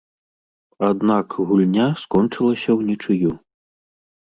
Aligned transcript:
Аднак 0.87 1.35
гульня 1.51 1.87
скончылася 2.05 2.71
ўнічыю. 2.81 3.29